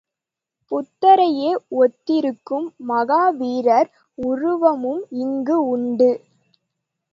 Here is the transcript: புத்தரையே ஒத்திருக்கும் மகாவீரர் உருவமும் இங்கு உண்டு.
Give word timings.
புத்தரையே 0.71 1.49
ஒத்திருக்கும் 1.75 2.73
மகாவீரர் 2.87 3.89
உருவமும் 4.17 5.03
இங்கு 5.19 5.57
உண்டு. 5.67 6.11